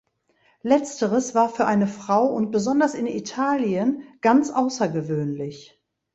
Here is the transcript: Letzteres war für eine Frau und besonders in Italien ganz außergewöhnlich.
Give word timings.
Letzteres 0.63 1.35
war 1.35 1.47
für 1.49 1.67
eine 1.67 1.85
Frau 1.85 2.25
und 2.25 2.49
besonders 2.49 2.95
in 2.95 3.05
Italien 3.05 4.01
ganz 4.21 4.49
außergewöhnlich. 4.49 5.79